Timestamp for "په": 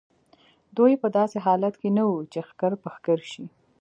1.01-1.07, 2.81-2.87